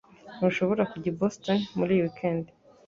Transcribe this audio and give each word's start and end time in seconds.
Ntushobora 0.37 0.83
kujya 0.91 1.09
i 1.13 1.17
Boston 1.19 1.59
muri 1.77 1.91
iyi 1.95 2.03
weekend 2.05 2.43